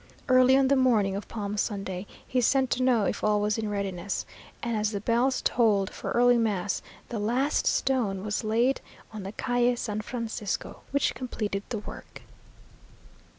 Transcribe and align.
Early 0.27 0.57
on 0.57 0.67
the 0.67 0.75
morning 0.75 1.15
of 1.15 1.27
Palm 1.27 1.57
Sunday, 1.57 2.07
he 2.25 2.41
sent 2.41 2.71
to 2.71 2.81
know 2.81 3.05
if 3.05 3.23
all 3.23 3.39
was 3.39 3.59
in 3.59 3.69
readiness; 3.69 4.25
and 4.63 4.75
as 4.75 4.89
the 4.93 4.99
bells 4.99 5.43
tolled 5.43 5.91
for 5.91 6.11
early 6.13 6.39
mass, 6.39 6.81
the 7.09 7.19
last 7.19 7.67
stone 7.67 8.23
was 8.25 8.43
laid 8.43 8.81
on 9.13 9.21
the 9.21 9.31
Calle 9.31 9.75
San 9.75 10.01
Francisco, 10.01 10.81
which 10.89 11.13
completed 11.13 11.61
the 11.69 11.77
work.... 11.77 12.23